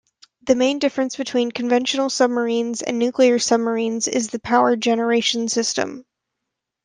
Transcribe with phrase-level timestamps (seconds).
[0.47, 6.05] The main difference between conventional submarines and nuclear submarines is the power generation system.